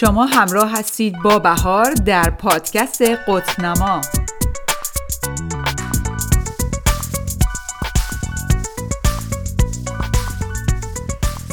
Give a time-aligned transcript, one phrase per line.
[0.00, 4.00] شما همراه هستید با بهار در پادکست قطنما.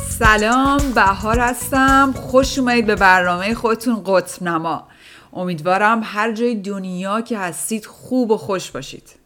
[0.10, 2.14] سلام بهار هستم.
[2.16, 4.88] خوش اومدید به برنامه خودتون قطنما.
[5.34, 9.23] امیدوارم هر جای دنیا که هستید خوب و خوش باشید.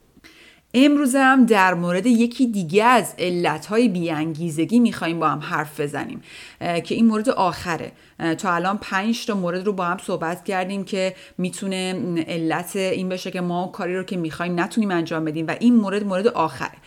[0.74, 6.22] امروز هم در مورد یکی دیگه از علتهای بیانگیزگی می‌خوایم با هم حرف بزنیم
[6.60, 7.92] که این مورد آخره.
[8.38, 11.94] تا الان پنج تا مورد رو با هم صحبت کردیم که می‌تونه
[12.28, 16.06] علت این بشه که ما کاری رو که می‌خوایم نتونیم انجام بدیم و این مورد
[16.06, 16.78] مورد آخره.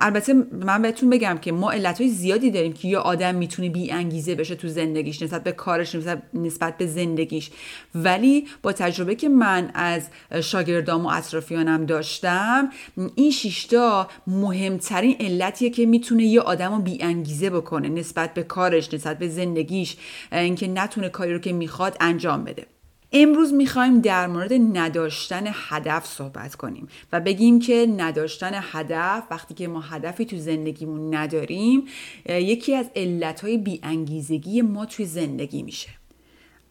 [0.00, 3.92] البته من بهتون بگم که ما علت های زیادی داریم که یه آدم می‌تونه بی
[3.92, 5.96] انگیزه بشه تو زندگیش نسبت به کارش
[6.34, 7.50] نسبت به زندگیش.
[7.94, 10.08] ولی با تجربه که من از
[10.40, 12.70] شاگردام و اطرافیانم داشتم
[13.14, 18.94] این شیشتا مهمترین علتیه که می‌تونه یه آدم رو بی انگیزه بکنه نسبت به کارش
[18.94, 19.96] نسبت به زندگیش
[20.32, 22.66] اینکه نتونه کاری رو که می‌خواد انجام بده.
[23.12, 29.68] امروز می‌خوایم در مورد نداشتن هدف صحبت کنیم و بگیم که نداشتن هدف وقتی که
[29.68, 31.84] ما هدفی تو زندگیمون نداریم
[32.28, 35.88] یکی از علتهای بیانگیزگی ما توی زندگی میشه.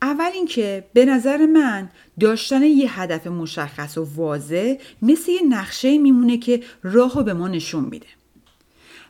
[0.02, 6.38] اول اینکه به نظر من داشتن یه هدف مشخص و واضح مثل یه نقشه میمونه
[6.38, 8.08] که راه به ما نشون میده.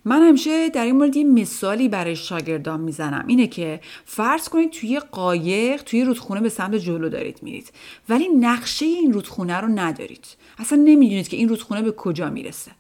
[0.06, 3.26] من همیشه در این مورد یه مثالی برای شاگردان می‌زنم.
[3.28, 7.72] اینه که فرض کنید توی قایق توی رودخونه به سمت جلو دارید میرید.
[8.10, 10.26] ولی نقشه این رودخونه رو ندارید.
[10.58, 12.72] اصلا نمی‌دونید که این رودخونه به کجا می‌رسه.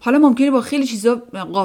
[0.00, 1.22] حالا ممکنه با خیلی چیزا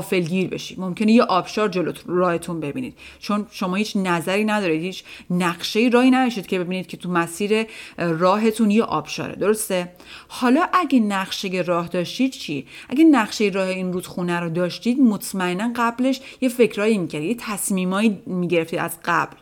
[0.09, 2.97] گیر بشید ممکنه یه آبشار جلو راهتون ببینید.
[3.19, 7.65] چون شما هیچ نظری ندارید هیچ نقشه راهی نداشتید که ببینید که تو مسیر
[7.97, 9.35] راهتون یه آبشاره.
[9.35, 9.91] درسته؟
[10.27, 16.21] حالا اگه نقشه راه داشتید چی؟ اگه نقشه راه این رودخونه رو داشتید مطمئنا قبلش
[16.41, 19.37] یه فکرایی می‌کردید یه تصمیمایی می‌گرفتید از قبل.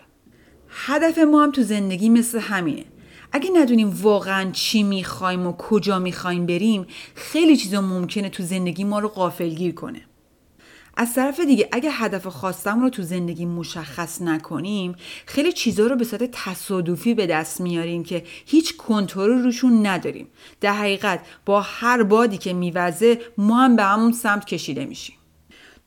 [0.69, 2.85] هدف ما هم تو زندگی مثل همینه.
[3.31, 6.85] اگه ندونیم واقعا چی می‌خوایم و کجا می‌خوایم بریم
[7.15, 10.01] خیلی چیزا ممکنه تو زندگی ما رو غافلگیر کنه.
[10.97, 14.95] از طرف دیگه اگه هدف خواستم رو تو زندگی مشخص نکنیم
[15.25, 20.27] خیلی چیزا رو به صورت تصادفی به دست میاریم که هیچ کنترل روشون نداریم.
[20.61, 25.15] در حقیقت با هر بادی که میوزه ما هم به همون سمت کشیده میشیم.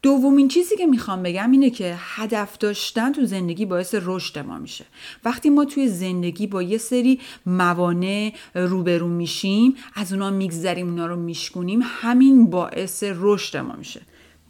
[0.02, 4.84] دومین چیزی که می‌خوام بگم اینه که هدف داشتن تو زندگی باعث رشد ما میشه.
[5.24, 11.16] وقتی ما توی زندگی با یه سری موانع روبرو میشیم از اونا میگذریم اونا رو
[11.16, 14.00] میشکنیم همین باعث رشد ما میشه.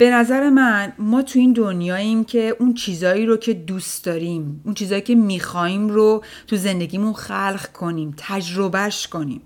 [0.02, 4.74] به نظر من ما تو این دنیاییم که اون چیزایی رو که دوست داریم اون
[4.74, 9.40] چیزایی که میخواییم رو تو زندگیمون خلق کنیم تجربهش کنیم.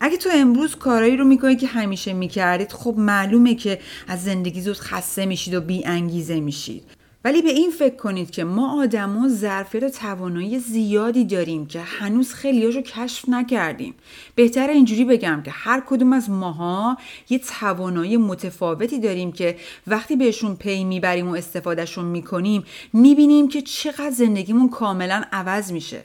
[0.00, 4.76] اگه تو امروز کارایی رو می‌کنی که همیشه می‌کردید خب معلومه که از زندگی زود
[4.76, 6.84] خسته میشید و بی انگیزه میشید.
[7.24, 12.80] ولی به این فکر کنید که ما آدما ظرفیت توانایی زیادی داریم که هنوز خیلیاشو
[12.80, 13.94] کشف نکردیم.
[14.34, 20.56] بهتر اینجوری بگم که هر کدوم از ماها یه توانایی متفاوتی داریم که وقتی بهشون
[20.56, 26.04] پی می‌بریم و استفادهشون می‌کنیم می‌بینیم که چقدر زندگیمون کاملا عوض میشه.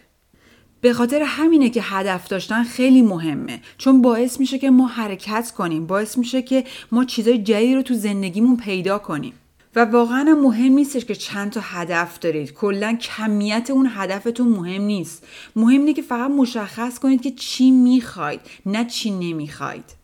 [0.82, 3.62] به خاطر همینه که هدف داشتن خیلی مهمه.
[3.78, 7.94] چون باعث میشه که ما حرکت کنیم باعث میشه که ما چیزای جدید رو تو
[7.94, 9.34] زندگیمون پیدا کنیم.
[9.76, 12.54] و واقعا مهم نیستش که چند تا هدف دارید.
[12.54, 15.28] کلا کمیت اون هدفتون مهم نیست.
[15.56, 20.03] مهم اینه که فقط مشخص کنید که چی می‌خواید نه چی نمی‌خواید.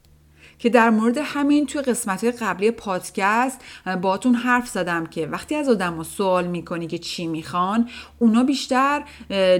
[0.59, 3.61] که در مورد همین توی قسمت قبلی پادکست
[4.01, 7.89] باتون حرف زدم که وقتی از آدم سوال می‌کنی که چی می‌خوان
[8.19, 9.03] اونا بیشتر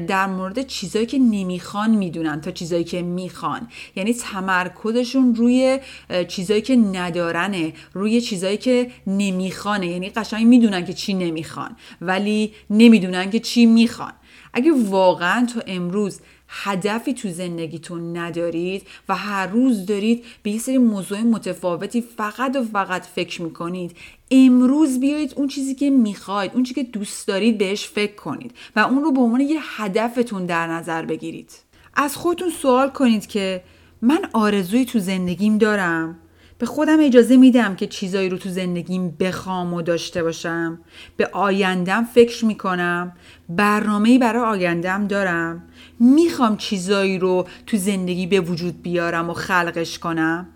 [0.07, 3.67] در مورد چیزایی که نمی‌خوان می‌دونن تا چیزایی که می‌خوان.
[3.95, 5.79] یعنی تمرکزشون روی
[6.27, 9.87] چیزایی که ندارنه روی چیزایی که نمی‌خوانه.
[9.87, 14.13] یعنی قشنگ می‌دونن که چی نمی‌خوان ولی نمی‌دونن که چی می‌خوان.
[14.53, 20.77] اگه واقعا تو امروز هدفی تو زندگیتون ندارید و هر روز دارید به یه سری
[20.77, 23.97] موضوع متفاوتی فقط و فقط فکر می‌کنید.
[24.31, 28.79] امروز بیایید اون چیزی که می‌خواید اون چیزی که دوست دارید بهش فکر کنید و
[28.79, 31.51] اون رو به عنوان یه هدفتون در نظر بگیرید.
[31.93, 33.63] از خودتون سوال کنید که
[34.01, 36.19] من آرزویی تو زندگیم دارم؟
[36.59, 40.79] به خودم اجازه میدم که چیزایی رو تو زندگیم بخوام و داشته باشم.
[41.17, 43.13] به آیندم فکر می‌کنم.
[43.49, 45.63] برنامه‌ای برای آیندم دارم.
[45.99, 50.47] می‌خوام چیزایی رو تو زندگی به وجود بیارم و خلقش کنم.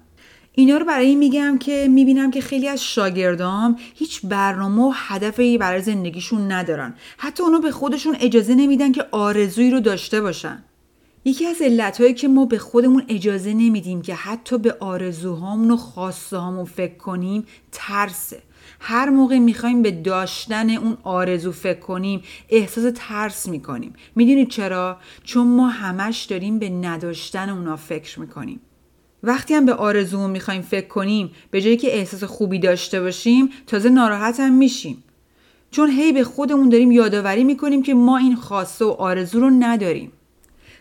[0.51, 5.57] اینا رو برای این میگم که می‌بینم که خیلی از شاگردام هیچ برنامه و هدفی
[5.57, 6.95] برای زندگیشون ندارن.
[7.17, 10.63] حتی اونا به خودشون اجازه نمیدن که آرزویی رو داشته باشن.
[11.25, 16.63] یکی از علتهایی که ما به خودمون اجازه نمیدیم که حتی به آرزوهامون و خواسته
[16.75, 18.41] فکر کنیم ترسه.
[18.79, 23.93] هر موقع می‌خوایم به داشتن اون آرزو فکر کنیم احساس ترس می‌کنیم.
[24.15, 28.59] می‌دونید چرا؟ چون ما همش داریم به نداشتن اونا فکر می‌کنیم.
[29.23, 33.89] وقتی هم به آرزومون می‌خوایم فکر کنیم به جایی که احساس خوبی داشته باشیم تازه
[33.89, 35.03] ناراحت هم میشیم.
[35.71, 40.11] چون هی به خودمون داریم یادآوری می‌کنیم که ما این خواسته و آرزو رو نداریم.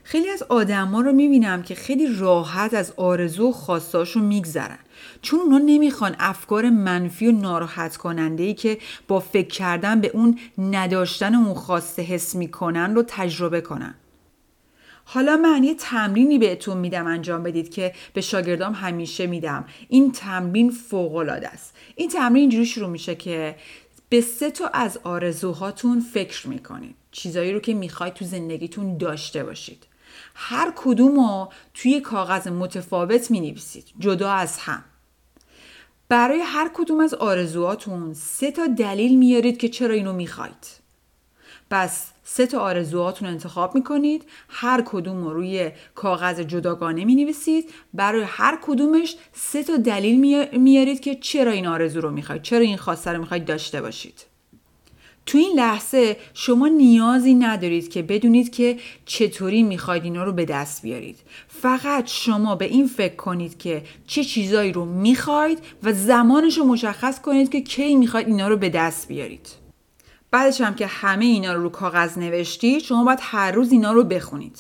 [0.04, 4.78] خیلی از آدما رو می‌بینم که خیلی راحت از آرزو و خواستاشون میگذرن.
[5.22, 8.78] چون اونا نمی‌خوان افکار منفی و ناراحت کننده ای که
[9.08, 13.94] با فکر کردن به اون نداشتن اون خواسته حس می‌کنن رو تجربه کنن.
[15.04, 19.64] حالا من یه تمرینی بهتون میدم انجام بدید که به شاگردام همیشه میدم.
[19.88, 21.74] این تمرین فوق العاده است.
[21.96, 23.56] این تمرین اینجوری شروع میشه که
[24.08, 26.94] به سه تا از آرزوهاتون فکر می‌کنید.
[27.12, 29.86] چیزایی رو که می‌خواید تو زندگیتون داشته باشید.
[30.34, 34.84] هر کدوم رو توی کاغذ متفاوت می نویسید جدا از هم.
[36.08, 40.82] برای هر کدوم از آرزوهاتون سه تا دلیل میارید که چرا اینو می‌خواید.
[41.70, 48.22] پس سه تا آرزوهاتون انتخاب می‌کنید هر کدوم رو روی کاغذ جداگانه می نویسید برای
[48.22, 50.20] هر کدومش سه تا دلیل
[50.58, 54.31] میارید که چرا این آرزو رو می‌خواید چرا این خواسته رو می‌خواید داشته باشید.
[55.26, 60.82] تو این لحظه شما نیازی ندارید که بدونید که چطوری می‌خواید اینا رو به دست
[60.82, 61.18] بیارید.
[61.48, 67.20] فقط شما به این فکر کنید که چه چیزایی رو می‌خواید و زمانش رو مشخص
[67.20, 69.48] کنید که کی می‌خواید اینا رو به دست بیارید.
[70.30, 74.04] بعدش هم که همه اینا رو رو کاغذ نوشتید شما باید هر روز اینا رو
[74.04, 74.58] بخونید.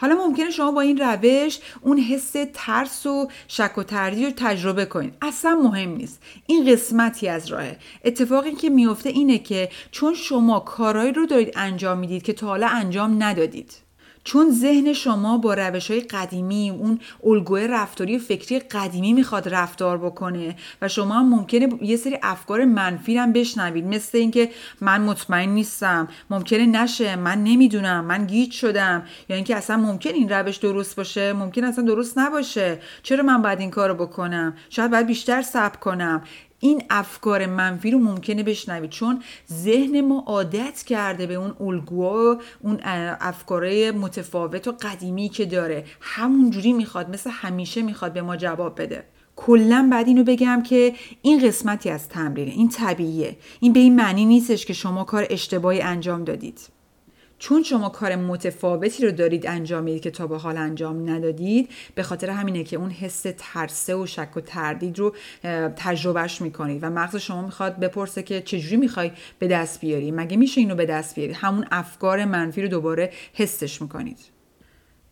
[0.00, 4.84] حالا ممکنه شما با این روش اون حس ترس و شک و تردید رو تجربه
[4.84, 6.22] کنید اصلا مهم نیست.
[6.46, 7.78] این قسمتی از راهه.
[8.04, 12.68] اتفاقی که میفته اینه که چون شما کارهایی رو دارید انجام می‌دید که تا حالا
[12.68, 13.89] انجام ندادید.
[14.24, 20.56] چون ذهن شما با روش های قدیمی اون الگوی رفتاری فکری قدیمی می‌خواد رفتار بکنه
[20.82, 23.86] و شما هم ممکنه یه سری افکار منفی هم بشنوید.
[23.86, 24.50] مثل اینکه
[24.80, 30.28] من مطمئن نیستم ممکنه نشه من نمی‌دونم من گیج شدم یا اینکه اصلا ممکن این
[30.28, 32.78] روش درست باشه ممکن اصلا درست نباشه.
[33.02, 36.22] چرا من باید این کارو بکنم؟ شاید باید بیشتر صبر کنم.
[36.60, 39.22] این افکار منفی رو ممکنه بشنوید چون
[39.52, 42.80] ذهن ما عادت کرده به اون الگوها اون
[43.20, 45.84] افکار متفاوت و قدیمی که داره.
[46.00, 49.04] همونجوری می‌خواد مثل همیشه می‌خواد به ما جواب بده.
[49.36, 53.36] کلا بعد اینو بگم که این قسمتی از تمرینه این طبیعیه.
[53.60, 56.60] این به این معنی نیستش که شما کار اشتباهی انجام دادید.
[57.40, 62.02] چون شما کار متفاوتی رو دارید انجام می‌دید که تا به حال انجام ندادید به
[62.02, 65.14] خاطر همینه که اون حس ترسه و شک و تردید رو
[65.76, 70.60] تجربهش می‌کنید و مغز شما می‌خواد بپرسه که چجوری می‌خوای به دست بیاری؟ مگه میشه
[70.60, 74.39] اینو به دست بیاری؟ همون افکار منفی رو دوباره حسش می‌کنید.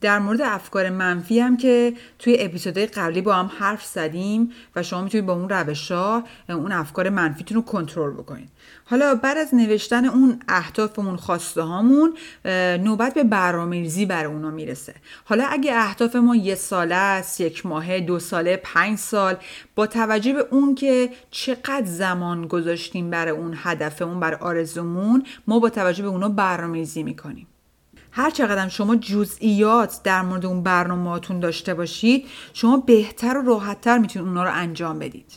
[0.01, 5.03] در مورد افکار منفی هم که توی اپیزودهای قبلی با هم حرف زدیم و شما
[5.03, 8.49] می‌تونید با اون روش ها اون افکار منفیتون رو کنترل بکنید.
[8.85, 12.15] حالا بعد از نوشتن اون اهداف اون خواسته هامون
[12.85, 14.95] نوبت به برنامه‌ریزی برای اونا می‌رسه.
[15.25, 19.37] حالا اگه اهداف ما یه ساله است یک ماهه دو ساله پنج سال
[19.75, 25.59] با توجه به اون که چقدر زمان گذاشتیم برای اون هدف اون برای آرزومون ما
[25.59, 27.47] با توجه به اونا برنامه‌ریزی می‌کنیم.
[28.19, 34.29] هر چقدر شما جزئیات در مورد اون برنامهاتون داشته باشید شما بهتر و راحتتر می‌تونید
[34.29, 35.33] اونا رو انجام بدید.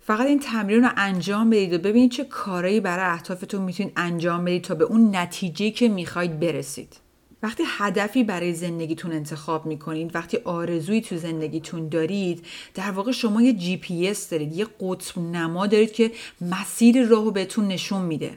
[0.00, 4.62] فقط این تمرین رو انجام بدید و ببینید چه کارایی برای اهدافتون می‌تونید انجام بدید
[4.62, 6.96] تا به اون نتیجه که می‌خواید برسید.
[7.42, 13.52] وقتی هدفی برای زندگیتون انتخاب می‌کنید وقتی آرزویی تو زندگیتون دارید در واقع شما یه
[13.52, 18.30] جی پی دارید یه قطب نما دارید که مسیر راهو بهتون نشون میده.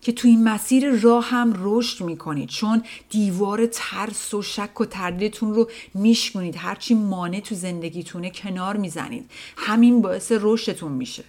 [0.00, 2.48] که تو این مسیر راه هم رشد می‌کنید.
[2.48, 9.30] چون دیوار ترس و شک و تردیدتون رو میشکنید هرچی مانع تو زندگیتونه کنار می‌زنید.
[9.56, 11.24] همین باعث رشدتون میشه.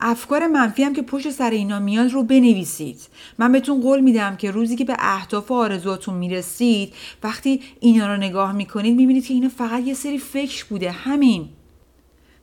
[0.00, 3.00] افکار منفی هم که پشت سر اینا میاد رو بنویسید.
[3.38, 8.16] من بهتون قول میدم که روزی که به اهداف و آرزوهاتون می‌رسید وقتی اینا رو
[8.16, 10.90] نگاه می‌کنید می‌بینید که اینا فقط یه سری فکر بوده.
[10.90, 11.48] همین.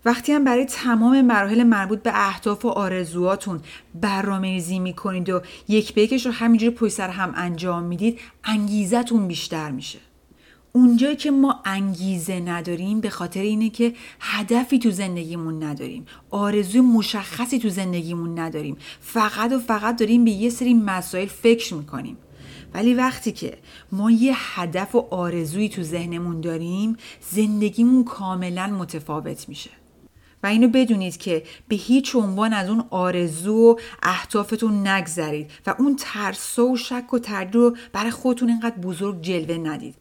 [0.06, 3.62] وقتی هم برای تمام مراحل مربوط به اهداف و آرزوهاتون
[3.96, 9.28] برنامه ریزی می‌کنید و یک به یکش رو همینجوری پشت سر هم انجام می‌دید انگیزتون
[9.28, 10.00] بیشتر میشه.
[10.74, 16.06] اونجایی که ما انگیزه نداریم به خاطر اینه که هدفی تو زندگیمون نداریم.
[16.30, 18.78] آرزوی مشخصی تو زندگیمون نداریم.
[19.02, 22.18] فقط و فقط داریم به یه سری مسائل فکر می‌کنیم.
[22.74, 23.58] ولی وقتی که
[23.92, 26.98] ما یه هدف و آرزویی تو ذهنمون داریم
[27.32, 29.70] زندگیمون کاملا متفاوت میشه.
[30.46, 35.96] و اینو بدونید که به هیچ عنوان از اون آرزو و اهدافتون نگذرید و اون
[36.00, 39.96] ترس و شک و تردید رو برای خودتون اینقدر بزرگ جلوه ندید.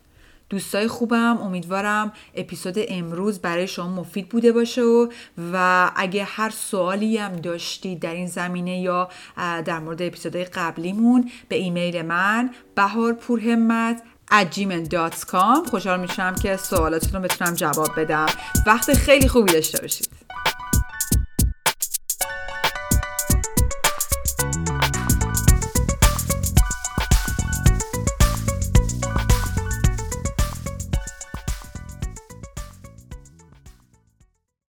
[0.49, 5.09] دوستای خوبم امیدوارم اپیزود امروز برای شما مفید بوده باشه و,
[5.53, 11.57] و اگه هر سوالی هم داشتید در این زمینه یا در مورد اپیزودهای قبلیمون به
[11.57, 18.27] ایمیل من بهار پورهمت gmail.com خوشحال میشم که سوالاتتون رو بتونم جواب بدم.
[18.67, 20.14] وقت خیلی خوبی داشته باشید.